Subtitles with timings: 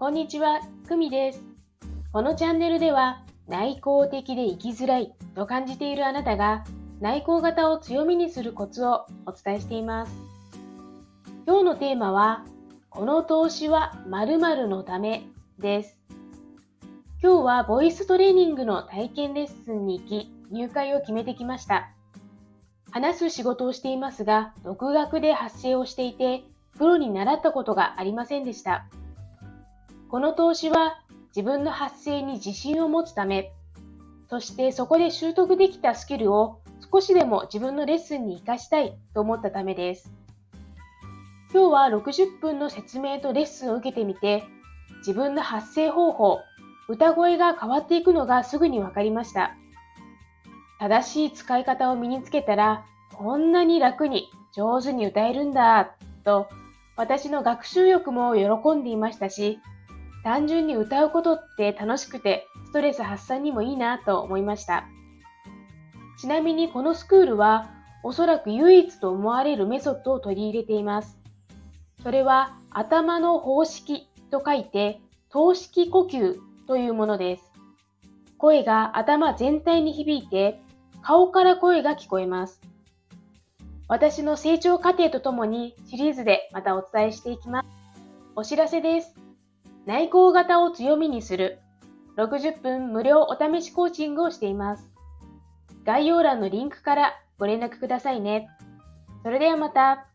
[0.00, 1.42] こんにちは、くみです。
[2.10, 6.64] このチャンネルでは内向的で生きづらいと感じているあなたが
[7.02, 10.12] 内向型を強みにするコツをお伝えしています。
[11.46, 12.46] 今日のテーマは、
[12.88, 15.26] この投資は〇〇のため
[15.58, 16.00] です。
[17.22, 21.90] 今日はボイストレーニングの体験レッスンに行き、入会を決めてきました。
[22.90, 26.42] 話す仕事をしていますが、独学で発声をしていて、
[26.78, 28.86] プロに習ったことがありませんでした。
[30.10, 33.52] この投資は自分の発声に自信を持つため、
[34.28, 36.60] そしてそこで習得できたスキルを
[36.92, 40.12] 少しでも自分のレッスンに活かしたいと思ったためです。
[41.52, 44.42] 今日は60分の説明とレッスンを受けてみて、
[44.98, 46.40] 自分の発声方法、
[46.88, 49.54] 歌声が変わっていくのがすぐに分かりました。
[50.80, 55.92] 正しい使い方を身につけたら、こんなに楽に上手に歌えるんだ、
[56.24, 56.48] と
[56.96, 59.60] 私の学習欲も喜んでいましたし、
[60.22, 64.86] 単純に歌うことって楽しくてストレス発散にもいいなと思いました。
[66.18, 67.70] ちなみにこのスクールは
[68.02, 71.18] おそらく唯一と思われるメソッドを取り入れています。
[72.02, 77.52] それは頭の方式と書いて、頭式呼吸というものです。
[78.38, 80.62] 声が頭全体に響いて、
[81.02, 82.60] 顔から声が聞こえます。
[83.88, 87.68] 私の成長過程とともにシリーズでまたお伝えしていきます。
[88.36, 89.19] お知らせです。
[89.90, 91.58] 内向型を強みにする
[92.16, 94.88] 60分無料お試しコーチングをしています。
[95.84, 98.48] 概要欄のリンクからご連絡くださいね。
[99.24, 100.06] それではまた。